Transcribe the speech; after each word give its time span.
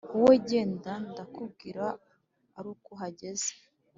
Wowe 0.17 0.35
genda 0.49 0.91
ndakubwira 1.11 1.85
aruko 2.57 2.85
uhagaze 2.95 3.51